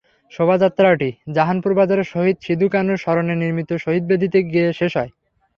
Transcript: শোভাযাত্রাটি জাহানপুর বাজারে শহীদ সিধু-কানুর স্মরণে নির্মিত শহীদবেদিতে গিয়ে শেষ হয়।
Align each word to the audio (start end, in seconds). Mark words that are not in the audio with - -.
শোভাযাত্রাটি 0.31 1.07
জাহানপুর 1.35 1.71
বাজারে 1.79 2.03
শহীদ 2.05 2.37
সিধু-কানুর 2.41 2.97
স্মরণে 2.97 3.35
নির্মিত 3.35 3.69
শহীদবেদিতে 3.83 4.39
গিয়ে 4.49 4.67
শেষ 4.79 4.91
হয়। 4.97 5.11